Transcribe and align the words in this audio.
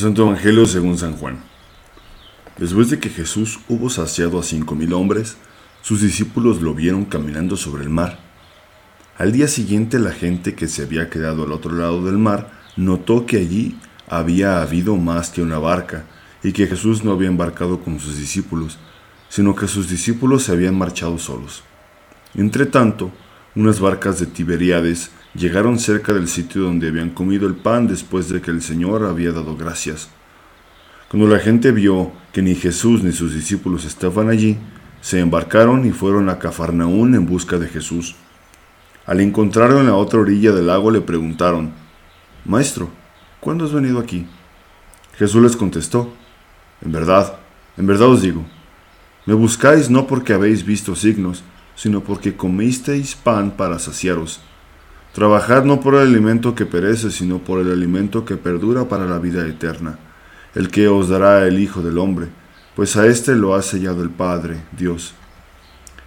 Santo 0.00 0.22
Evangelio 0.22 0.64
según 0.64 0.96
San 0.96 1.14
Juan. 1.14 1.40
Después 2.56 2.88
de 2.88 2.98
que 2.98 3.10
Jesús 3.10 3.60
hubo 3.68 3.90
saciado 3.90 4.40
a 4.40 4.42
cinco 4.42 4.74
mil 4.74 4.94
hombres, 4.94 5.36
sus 5.82 6.00
discípulos 6.00 6.62
lo 6.62 6.72
vieron 6.72 7.04
caminando 7.04 7.54
sobre 7.58 7.82
el 7.82 7.90
mar. 7.90 8.18
Al 9.18 9.30
día 9.30 9.46
siguiente 9.46 9.98
la 9.98 10.12
gente 10.12 10.54
que 10.54 10.68
se 10.68 10.84
había 10.84 11.10
quedado 11.10 11.42
al 11.42 11.52
otro 11.52 11.72
lado 11.72 12.02
del 12.06 12.16
mar 12.16 12.50
notó 12.76 13.26
que 13.26 13.36
allí 13.36 13.78
había 14.08 14.62
habido 14.62 14.96
más 14.96 15.28
que 15.28 15.42
una 15.42 15.58
barca 15.58 16.06
y 16.42 16.52
que 16.52 16.66
Jesús 16.66 17.04
no 17.04 17.12
había 17.12 17.28
embarcado 17.28 17.80
con 17.80 18.00
sus 18.00 18.16
discípulos, 18.16 18.78
sino 19.28 19.54
que 19.54 19.68
sus 19.68 19.90
discípulos 19.90 20.44
se 20.44 20.52
habían 20.52 20.78
marchado 20.78 21.18
solos. 21.18 21.62
Entretanto, 22.34 23.10
unas 23.54 23.80
barcas 23.80 24.18
de 24.18 24.24
Tiberíades 24.24 25.10
llegaron 25.34 25.78
cerca 25.78 26.12
del 26.12 26.28
sitio 26.28 26.62
donde 26.62 26.88
habían 26.88 27.10
comido 27.10 27.46
el 27.46 27.54
pan 27.54 27.86
después 27.86 28.28
de 28.28 28.40
que 28.40 28.50
el 28.50 28.62
Señor 28.62 29.04
había 29.04 29.32
dado 29.32 29.56
gracias. 29.56 30.08
Cuando 31.08 31.28
la 31.28 31.40
gente 31.40 31.72
vio 31.72 32.12
que 32.32 32.42
ni 32.42 32.54
Jesús 32.54 33.02
ni 33.02 33.12
sus 33.12 33.34
discípulos 33.34 33.84
estaban 33.84 34.28
allí, 34.28 34.58
se 35.00 35.20
embarcaron 35.20 35.86
y 35.86 35.90
fueron 35.90 36.28
a 36.28 36.38
Cafarnaún 36.38 37.14
en 37.14 37.26
busca 37.26 37.58
de 37.58 37.68
Jesús. 37.68 38.16
Al 39.06 39.20
encontrarlo 39.20 39.80
en 39.80 39.86
la 39.86 39.96
otra 39.96 40.20
orilla 40.20 40.52
del 40.52 40.66
lago 40.66 40.90
le 40.90 41.00
preguntaron, 41.00 41.72
Maestro, 42.44 42.90
¿cuándo 43.40 43.64
has 43.64 43.72
venido 43.72 43.98
aquí? 43.98 44.26
Jesús 45.16 45.42
les 45.42 45.56
contestó, 45.56 46.14
En 46.82 46.92
verdad, 46.92 47.38
en 47.76 47.86
verdad 47.86 48.08
os 48.08 48.22
digo, 48.22 48.44
me 49.26 49.34
buscáis 49.34 49.90
no 49.90 50.06
porque 50.06 50.32
habéis 50.32 50.64
visto 50.64 50.94
signos, 50.94 51.42
sino 51.74 52.02
porque 52.02 52.36
comisteis 52.36 53.14
pan 53.14 53.50
para 53.50 53.78
saciaros. 53.78 54.40
Trabajad 55.12 55.64
no 55.64 55.80
por 55.80 55.94
el 55.94 56.02
alimento 56.02 56.54
que 56.54 56.66
perece, 56.66 57.10
sino 57.10 57.38
por 57.38 57.60
el 57.60 57.72
alimento 57.72 58.24
que 58.24 58.36
perdura 58.36 58.88
para 58.88 59.06
la 59.06 59.18
vida 59.18 59.46
eterna, 59.46 59.98
el 60.54 60.70
que 60.70 60.86
os 60.86 61.08
dará 61.08 61.46
el 61.46 61.58
Hijo 61.58 61.82
del 61.82 61.98
Hombre, 61.98 62.28
pues 62.76 62.96
a 62.96 63.06
éste 63.06 63.34
lo 63.34 63.54
ha 63.54 63.62
sellado 63.62 64.02
el 64.02 64.10
Padre, 64.10 64.62
Dios. 64.70 65.14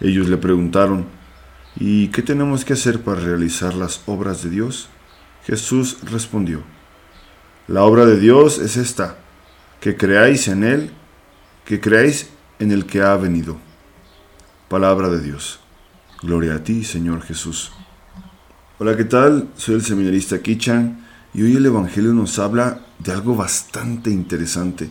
Ellos 0.00 0.28
le 0.28 0.38
preguntaron, 0.38 1.06
¿y 1.76 2.08
qué 2.08 2.22
tenemos 2.22 2.64
que 2.64 2.72
hacer 2.72 3.02
para 3.02 3.20
realizar 3.20 3.74
las 3.74 4.02
obras 4.06 4.42
de 4.42 4.50
Dios? 4.50 4.88
Jesús 5.44 5.98
respondió, 6.02 6.62
La 7.68 7.84
obra 7.84 8.06
de 8.06 8.18
Dios 8.18 8.58
es 8.58 8.78
esta, 8.78 9.18
que 9.78 9.96
creáis 9.96 10.48
en 10.48 10.64
Él, 10.64 10.90
que 11.66 11.80
creáis 11.80 12.30
en 12.58 12.72
el 12.72 12.86
que 12.86 13.02
ha 13.02 13.14
venido. 13.16 13.58
Palabra 14.68 15.10
de 15.10 15.20
Dios. 15.20 15.60
Gloria 16.22 16.54
a 16.54 16.64
ti, 16.64 16.82
Señor 16.82 17.22
Jesús. 17.22 17.72
Hola, 18.78 18.94
¿qué 18.94 19.06
tal? 19.06 19.48
Soy 19.56 19.76
el 19.76 19.82
seminarista 19.82 20.42
Kichan 20.42 21.02
y 21.32 21.42
hoy 21.42 21.56
el 21.56 21.64
Evangelio 21.64 22.12
nos 22.12 22.38
habla 22.38 22.80
de 22.98 23.10
algo 23.10 23.34
bastante 23.34 24.10
interesante. 24.10 24.90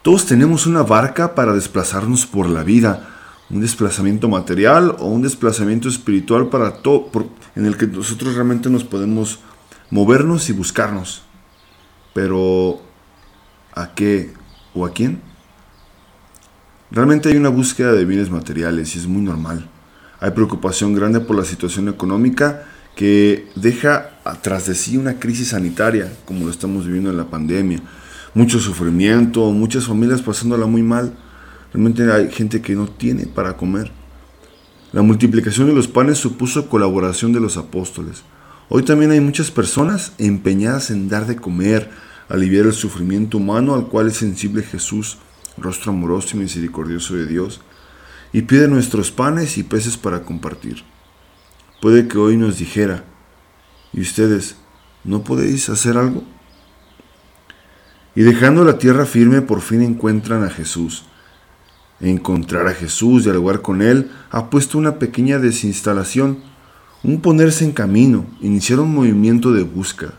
Todos 0.00 0.24
tenemos 0.24 0.66
una 0.66 0.82
barca 0.82 1.34
para 1.34 1.52
desplazarnos 1.52 2.24
por 2.24 2.48
la 2.48 2.64
vida, 2.64 3.10
un 3.50 3.60
desplazamiento 3.60 4.26
material 4.30 4.96
o 5.00 5.04
un 5.08 5.20
desplazamiento 5.20 5.90
espiritual 5.90 6.48
para 6.48 6.78
todo, 6.78 7.10
en 7.54 7.66
el 7.66 7.76
que 7.76 7.86
nosotros 7.86 8.36
realmente 8.36 8.70
nos 8.70 8.84
podemos 8.84 9.40
movernos 9.90 10.48
y 10.48 10.54
buscarnos. 10.54 11.24
Pero, 12.14 12.80
¿a 13.74 13.92
qué 13.94 14.32
o 14.72 14.86
a 14.86 14.94
quién? 14.94 15.20
Realmente 16.90 17.28
hay 17.28 17.36
una 17.36 17.50
búsqueda 17.50 17.92
de 17.92 18.06
bienes 18.06 18.30
materiales 18.30 18.96
y 18.96 18.98
es 18.98 19.06
muy 19.06 19.20
normal. 19.20 19.68
Hay 20.22 20.30
preocupación 20.30 20.94
grande 20.94 21.18
por 21.18 21.34
la 21.34 21.44
situación 21.44 21.88
económica 21.88 22.62
que 22.94 23.48
deja 23.56 24.10
atrás 24.24 24.66
de 24.66 24.76
sí 24.76 24.96
una 24.96 25.18
crisis 25.18 25.48
sanitaria, 25.48 26.12
como 26.24 26.44
lo 26.44 26.52
estamos 26.52 26.86
viviendo 26.86 27.10
en 27.10 27.16
la 27.16 27.28
pandemia. 27.28 27.82
Mucho 28.32 28.60
sufrimiento, 28.60 29.50
muchas 29.50 29.86
familias 29.86 30.22
pasándola 30.22 30.66
muy 30.66 30.84
mal. 30.84 31.12
Realmente 31.72 32.12
hay 32.12 32.30
gente 32.30 32.62
que 32.62 32.76
no 32.76 32.86
tiene 32.86 33.26
para 33.26 33.56
comer. 33.56 33.90
La 34.92 35.02
multiplicación 35.02 35.66
de 35.66 35.74
los 35.74 35.88
panes 35.88 36.18
supuso 36.18 36.68
colaboración 36.68 37.32
de 37.32 37.40
los 37.40 37.56
apóstoles. 37.56 38.22
Hoy 38.68 38.84
también 38.84 39.10
hay 39.10 39.20
muchas 39.20 39.50
personas 39.50 40.12
empeñadas 40.18 40.92
en 40.92 41.08
dar 41.08 41.26
de 41.26 41.34
comer, 41.34 41.90
aliviar 42.28 42.66
el 42.66 42.74
sufrimiento 42.74 43.38
humano 43.38 43.74
al 43.74 43.88
cual 43.88 44.06
es 44.06 44.18
sensible 44.18 44.62
Jesús, 44.62 45.18
rostro 45.58 45.90
amoroso 45.90 46.36
y 46.36 46.40
misericordioso 46.40 47.16
de 47.16 47.26
Dios 47.26 47.60
y 48.32 48.42
pide 48.42 48.68
nuestros 48.68 49.10
panes 49.10 49.58
y 49.58 49.62
peces 49.62 49.96
para 49.96 50.22
compartir. 50.22 50.82
Puede 51.80 52.08
que 52.08 52.18
hoy 52.18 52.36
nos 52.36 52.58
dijera, 52.58 53.04
¿y 53.92 54.00
ustedes 54.00 54.56
no 55.04 55.22
podéis 55.22 55.68
hacer 55.68 55.98
algo? 55.98 56.24
Y 58.14 58.22
dejando 58.22 58.64
la 58.64 58.78
tierra 58.78 59.06
firme, 59.06 59.42
por 59.42 59.60
fin 59.60 59.82
encuentran 59.82 60.44
a 60.44 60.50
Jesús. 60.50 61.04
Encontrar 62.00 62.66
a 62.66 62.74
Jesús 62.74 63.26
lugar 63.26 63.62
con 63.62 63.80
Él 63.82 64.10
ha 64.30 64.50
puesto 64.50 64.78
una 64.78 64.98
pequeña 64.98 65.38
desinstalación, 65.38 66.38
un 67.02 67.20
ponerse 67.20 67.64
en 67.64 67.72
camino, 67.72 68.26
iniciar 68.40 68.80
un 68.80 68.94
movimiento 68.94 69.52
de 69.52 69.62
búsqueda. 69.62 70.14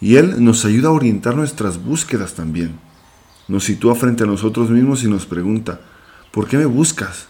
Y 0.00 0.16
Él 0.16 0.44
nos 0.44 0.64
ayuda 0.64 0.88
a 0.88 0.92
orientar 0.92 1.36
nuestras 1.36 1.82
búsquedas 1.82 2.34
también. 2.34 2.78
Nos 3.48 3.64
sitúa 3.64 3.94
frente 3.94 4.24
a 4.24 4.26
nosotros 4.26 4.70
mismos 4.70 5.04
y 5.04 5.08
nos 5.08 5.26
pregunta, 5.26 5.80
¿por 6.32 6.48
qué 6.48 6.56
me 6.56 6.66
buscas? 6.66 7.28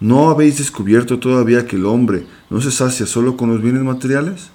¿No 0.00 0.28
habéis 0.28 0.58
descubierto 0.58 1.18
todavía 1.18 1.66
que 1.66 1.76
el 1.76 1.86
hombre 1.86 2.26
no 2.50 2.60
se 2.60 2.72
sacia 2.72 3.06
solo 3.06 3.36
con 3.36 3.50
los 3.50 3.62
bienes 3.62 3.82
materiales? 3.82 4.50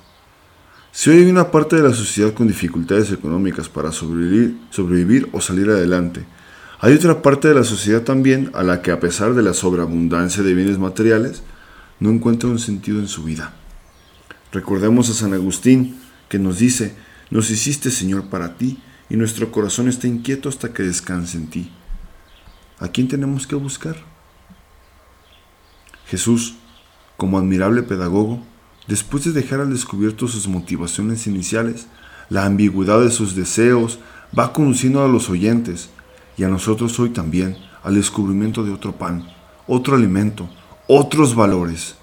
Si 0.92 1.10
hoy 1.10 1.20
hay 1.20 1.30
una 1.30 1.50
parte 1.50 1.78
de 1.78 1.84
la 1.84 1.94
sociedad 1.94 2.34
con 2.34 2.48
dificultades 2.48 3.12
económicas 3.12 3.70
para 3.70 3.92
sobrevivir, 3.92 5.30
o 5.32 5.40
salir 5.40 5.70
adelante, 5.70 6.26
hay 6.82 6.94
otra 6.94 7.22
parte 7.22 7.48
de 7.48 7.56
la 7.56 7.64
sociedad 7.64 8.02
también 8.02 8.52
a 8.54 8.64
la 8.64 8.82
que 8.82 8.92
a 8.92 9.00
pesar 9.00 9.34
de 9.34 9.44
la 9.44 9.54
sobreabundancia 9.54 10.44
de 10.44 10.54
bienes 10.54 10.78
materiales, 10.78 11.44
no 12.00 12.10
encuentra 12.10 12.50
un 12.50 12.60
sentido 12.60 13.00
en 13.00 13.08
su 13.08 13.24
vida. 13.24 13.54
Recordemos 14.52 15.10
a 15.10 15.14
San 15.14 15.34
Agustín 15.34 16.00
que 16.28 16.40
nos 16.40 16.60
dice, 16.60 16.96
nos 17.30 17.50
hiciste 17.50 17.92
Señor 17.92 18.30
para 18.30 18.58
ti 18.58 18.80
y 19.10 19.16
nuestro 19.16 19.52
corazón 19.52 19.88
está 19.88 20.08
inquieto 20.08 20.50
hasta 20.50 20.74
que 20.74 20.84
descanse 20.84 21.38
en 21.38 21.48
ti. 21.48 21.72
¿A 22.80 22.88
quién 22.88 23.08
tenemos 23.08 23.46
que 23.46 23.56
buscar? 23.56 24.09
Jesús, 26.10 26.56
como 27.18 27.38
admirable 27.38 27.84
pedagogo, 27.84 28.40
después 28.88 29.24
de 29.26 29.32
dejar 29.32 29.62
al 29.62 29.72
descubierto 29.72 30.28
sus 30.28 30.48
motivaciones 30.48 31.28
iniciales, 31.28 31.88
la 32.30 32.46
ambigüedad 32.46 33.00
de 33.00 33.12
sus 33.12 33.36
deseos, 33.36 34.00
va 34.38 34.52
conduciendo 34.52 35.04
a 35.04 35.08
los 35.08 35.30
oyentes 35.30 35.92
y 36.36 36.44
a 36.44 36.50
nosotros 36.50 37.00
hoy 37.00 37.10
también 37.12 37.58
al 37.84 37.94
descubrimiento 37.94 38.64
de 38.64 38.72
otro 38.72 38.94
pan, 38.94 39.28
otro 39.68 39.96
alimento, 39.96 40.50
otros 40.88 41.36
valores. 41.36 41.96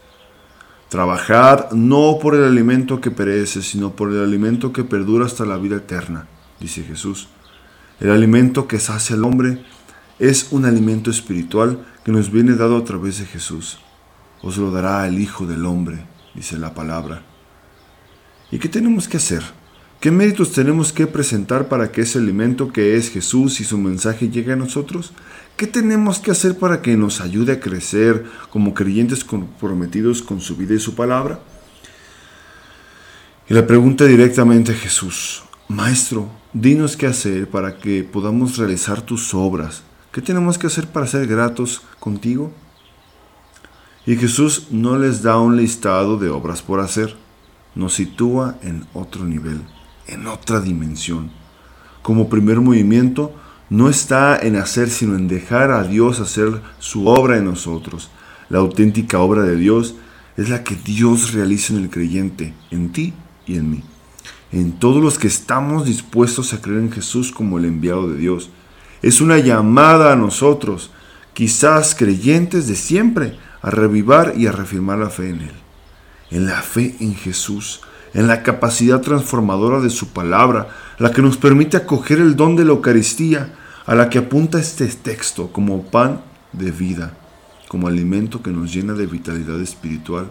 Trabajad 0.89 1.73
no 1.73 2.19
por 2.23 2.37
el 2.37 2.45
alimento 2.45 3.01
que 3.01 3.11
perece, 3.11 3.61
sino 3.61 3.97
por 3.97 4.13
el 4.13 4.23
alimento 4.23 4.73
que 4.73 4.85
perdura 4.85 5.27
hasta 5.27 5.45
la 5.45 5.57
vida 5.57 5.77
eterna, 5.77 6.29
dice 6.61 6.85
Jesús. 6.85 7.29
El 7.99 8.11
alimento 8.11 8.69
que 8.69 8.79
sacia 8.79 9.17
al 9.17 9.25
hombre 9.25 9.65
es 10.21 10.49
un 10.53 10.65
alimento 10.65 11.11
espiritual 11.11 11.85
que 12.05 12.13
nos 12.13 12.31
viene 12.31 12.55
dado 12.55 12.77
a 12.77 12.85
través 12.85 13.19
de 13.19 13.27
Jesús 13.27 13.81
os 14.43 14.57
lo 14.57 14.71
dará 14.71 15.07
el 15.07 15.19
Hijo 15.19 15.47
del 15.47 15.65
Hombre, 15.65 16.05
dice 16.35 16.59
la 16.59 16.75
palabra. 16.75 17.23
¿Y 18.51 18.59
qué 18.59 18.69
tenemos 18.69 19.09
que 19.09 19.17
hacer? 19.17 19.43
¿Qué 20.01 20.11
méritos 20.11 20.53
tenemos 20.53 20.93
que 20.93 21.07
presentar 21.07 21.69
para 21.69 21.91
que 21.91 22.03
ese 22.03 22.19
alimento 22.19 22.73
que 22.73 22.97
es 22.97 23.11
Jesús 23.11 23.61
y 23.61 23.65
su 23.65 23.79
mensaje 23.79 24.29
llegue 24.29 24.53
a 24.53 24.57
nosotros? 24.57 25.13
¿Qué 25.57 25.67
tenemos 25.67 26.19
que 26.19 26.31
hacer 26.31 26.59
para 26.59 26.83
que 26.83 26.97
nos 26.97 27.21
ayude 27.21 27.55
a 27.55 27.61
crecer 27.61 28.25
como 28.51 28.75
creyentes 28.75 29.25
comprometidos 29.25 30.23
con 30.23 30.41
su 30.41 30.55
vida 30.55 30.75
y 30.75 30.81
su 30.81 30.95
palabra? 30.95 31.41
Y 33.49 33.55
le 33.55 33.63
pregunta 33.63 34.05
directamente 34.05 34.73
a 34.73 34.75
Jesús, 34.75 35.43
Maestro, 35.69 36.29
dinos 36.53 36.97
qué 36.97 37.07
hacer 37.07 37.49
para 37.49 37.79
que 37.79 38.05
podamos 38.05 38.59
realizar 38.59 39.01
tus 39.01 39.33
obras. 39.35 39.83
¿Qué 40.13 40.21
tenemos 40.21 40.59
que 40.59 40.67
hacer 40.67 40.87
para 40.87 41.07
ser 41.07 41.27
gratos 41.27 41.83
contigo? 41.99 42.53
Y 44.07 44.17
Jesús 44.17 44.69
no 44.71 44.97
les 44.97 45.23
da 45.23 45.39
un 45.39 45.57
listado 45.57 46.17
de 46.17 46.29
obras 46.29 46.63
por 46.63 46.79
hacer, 46.79 47.17
nos 47.75 47.95
sitúa 47.95 48.57
en 48.63 48.87
otro 48.95 49.25
nivel, 49.25 49.61
en 50.07 50.29
otra 50.29 50.61
dimensión. 50.61 51.31
Como 52.03 52.29
primer 52.29 52.61
movimiento, 52.61 53.35
no 53.69 53.91
está 53.91 54.39
en 54.39 54.55
hacer, 54.55 54.91
sino 54.91 55.17
en 55.17 55.27
dejar 55.27 55.73
a 55.73 55.83
Dios 55.83 56.21
hacer 56.21 56.63
su 56.79 57.09
obra 57.09 57.37
en 57.37 57.47
nosotros. 57.47 58.11
La 58.49 58.59
auténtica 58.59 59.19
obra 59.19 59.43
de 59.43 59.57
Dios 59.57 59.97
es 60.37 60.51
la 60.51 60.63
que 60.63 60.77
Dios 60.77 61.33
realiza 61.33 61.75
en 61.75 61.83
el 61.83 61.91
creyente, 61.91 62.55
en 62.71 62.93
ti 62.93 63.13
y 63.45 63.57
en 63.57 63.71
mí. 63.71 63.83
En 64.53 64.79
todos 64.79 65.03
los 65.03 65.19
que 65.19 65.27
estamos 65.27 65.85
dispuestos 65.85 66.53
a 66.53 66.61
creer 66.61 66.79
en 66.79 66.93
Jesús 66.93 67.33
como 67.33 67.59
el 67.59 67.65
enviado 67.65 68.09
de 68.09 68.19
Dios. 68.19 68.51
Es 69.03 69.21
una 69.21 69.39
llamada 69.39 70.13
a 70.13 70.17
nosotros, 70.17 70.93
quizás 71.35 71.97
creyentes 71.97 72.69
de 72.69 72.77
siempre, 72.77 73.37
a 73.63 73.71
revivar 73.71 74.35
y 74.37 74.47
a 74.47 74.53
reafirmar 74.53 74.99
la 74.99 75.11
fe 75.11 75.31
en 75.31 75.41
Él. 75.43 75.55
En 76.31 76.47
la 76.47 76.63
fe 76.63 76.97
en 77.01 77.15
Jesús, 77.15 77.81
en 78.15 78.27
la 78.27 78.43
capacidad 78.43 79.01
transformadora 79.01 79.81
de 79.81 79.91
su 79.91 80.09
palabra, 80.09 80.69
la 80.99 81.11
que 81.11 81.23
nos 81.23 81.37
permite 81.37 81.77
acoger 81.77 82.19
el 82.19 82.37
don 82.37 82.57
de 82.57 82.65
la 82.65 82.71
Eucaristía, 82.71 83.55
a 83.87 83.95
la 83.95 84.11
que 84.11 84.19
apunta 84.19 84.59
este 84.59 84.87
texto 84.87 85.53
como 85.53 85.83
pan 85.85 86.21
de 86.53 86.71
vida, 86.71 87.17
como 87.69 87.89
alimento 87.89 88.43
que 88.43 88.51
nos 88.51 88.73
llena 88.73 88.95
de 88.95 89.07
vitalidad 89.07 89.61
espiritual 89.61 90.31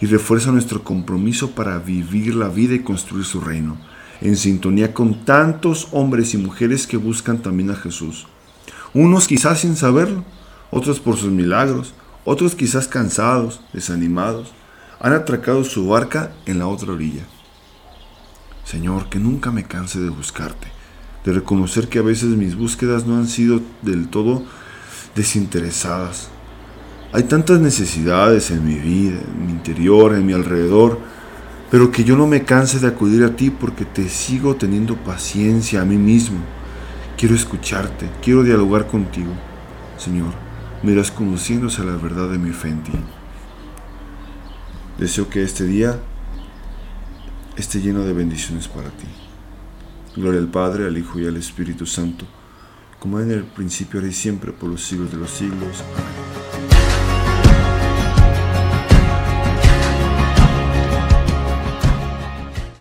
y 0.00 0.06
refuerza 0.06 0.50
nuestro 0.50 0.82
compromiso 0.82 1.52
para 1.52 1.78
vivir 1.78 2.34
la 2.34 2.48
vida 2.48 2.74
y 2.74 2.80
construir 2.80 3.24
su 3.24 3.40
reino, 3.40 3.76
en 4.20 4.36
sintonía 4.36 4.94
con 4.94 5.24
tantos 5.24 5.88
hombres 5.92 6.34
y 6.34 6.38
mujeres 6.38 6.86
que 6.86 6.96
buscan 6.96 7.38
también 7.38 7.70
a 7.70 7.76
Jesús. 7.76 8.26
Unos 8.94 9.28
quizás 9.28 9.60
sin 9.60 9.76
saberlo, 9.76 10.24
otros 10.70 10.98
por 10.98 11.16
sus 11.16 11.30
milagros, 11.30 11.94
otros 12.24 12.54
quizás 12.54 12.88
cansados, 12.88 13.60
desanimados, 13.72 14.52
han 15.00 15.12
atracado 15.12 15.64
su 15.64 15.86
barca 15.88 16.32
en 16.46 16.58
la 16.58 16.66
otra 16.66 16.92
orilla. 16.92 17.22
Señor, 18.64 19.08
que 19.08 19.18
nunca 19.18 19.50
me 19.50 19.64
canse 19.64 20.00
de 20.00 20.10
buscarte, 20.10 20.68
de 21.24 21.32
reconocer 21.32 21.88
que 21.88 22.00
a 22.00 22.02
veces 22.02 22.30
mis 22.30 22.56
búsquedas 22.56 23.06
no 23.06 23.16
han 23.16 23.28
sido 23.28 23.60
del 23.82 24.08
todo 24.08 24.42
desinteresadas. 25.14 26.28
Hay 27.12 27.22
tantas 27.22 27.60
necesidades 27.60 28.50
en 28.50 28.66
mi 28.66 28.74
vida, 28.74 29.20
en 29.20 29.46
mi 29.46 29.52
interior, 29.52 30.14
en 30.14 30.26
mi 30.26 30.34
alrededor, 30.34 30.98
pero 31.70 31.90
que 31.90 32.04
yo 32.04 32.16
no 32.16 32.26
me 32.26 32.44
canse 32.44 32.78
de 32.78 32.88
acudir 32.88 33.24
a 33.24 33.36
ti 33.36 33.50
porque 33.50 33.84
te 33.84 34.08
sigo 34.08 34.56
teniendo 34.56 34.96
paciencia 34.96 35.80
a 35.80 35.84
mí 35.84 35.96
mismo. 35.96 36.40
Quiero 37.16 37.34
escucharte, 37.34 38.10
quiero 38.22 38.42
dialogar 38.42 38.86
contigo. 38.86 39.32
Señor, 39.96 40.47
me 40.82 40.92
irás 40.92 41.10
conociéndose 41.10 41.82
a 41.82 41.84
la 41.84 41.96
verdad 41.96 42.30
de 42.30 42.38
mi 42.38 42.50
fe 42.50 42.68
en 42.68 42.82
ti. 42.82 42.92
Deseo 44.98 45.28
que 45.28 45.42
este 45.42 45.64
día 45.64 45.98
esté 47.56 47.80
lleno 47.80 48.04
de 48.04 48.12
bendiciones 48.12 48.68
para 48.68 48.90
ti. 48.90 49.06
Gloria 50.16 50.40
al 50.40 50.48
Padre, 50.48 50.86
al 50.86 50.98
Hijo 50.98 51.18
y 51.18 51.26
al 51.26 51.36
Espíritu 51.36 51.86
Santo, 51.86 52.24
como 52.98 53.20
en 53.20 53.30
el 53.30 53.44
principio, 53.44 54.00
ahora 54.00 54.10
y 54.10 54.14
siempre, 54.14 54.52
por 54.52 54.68
los 54.70 54.82
siglos 54.84 55.10
de 55.12 55.18
los 55.18 55.30
siglos. 55.30 55.84
Amén. 55.96 56.27